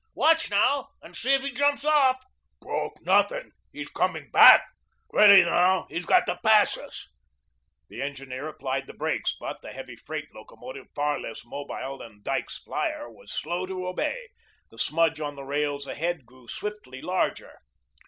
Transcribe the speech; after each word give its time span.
Watch, 0.15 0.49
now, 0.49 0.87
and 1.03 1.15
see 1.15 1.31
if 1.35 1.43
he 1.43 1.51
jumps 1.51 1.85
off." 1.85 2.23
"Broke 2.59 2.99
NOTHING. 3.03 3.51
HE'S 3.71 3.89
COMING 3.91 4.31
BACK. 4.31 4.65
Ready, 5.13 5.43
now, 5.45 5.85
he's 5.91 6.07
got 6.07 6.25
to 6.25 6.39
pass 6.43 6.75
us." 6.75 7.13
The 7.87 8.01
engineer 8.01 8.47
applied 8.47 8.87
the 8.87 8.95
brakes, 8.95 9.35
but 9.39 9.61
the 9.61 9.71
heavy 9.71 9.95
freight 9.95 10.29
locomotive, 10.33 10.87
far 10.95 11.19
less 11.19 11.45
mobile 11.45 11.99
than 11.99 12.23
Dyke's 12.23 12.57
flyer, 12.57 13.11
was 13.11 13.31
slow 13.31 13.67
to 13.67 13.85
obey. 13.87 14.29
The 14.71 14.79
smudge 14.79 15.21
on 15.21 15.35
the 15.35 15.45
rails 15.45 15.85
ahead 15.85 16.25
grew 16.25 16.47
swiftly 16.47 16.99
larger. 17.03 17.59